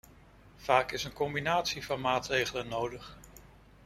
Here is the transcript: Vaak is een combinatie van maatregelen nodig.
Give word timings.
Vaak 0.55 0.91
is 0.91 1.03
een 1.03 1.13
combinatie 1.13 1.85
van 1.85 2.01
maatregelen 2.01 2.67
nodig. 2.67 3.17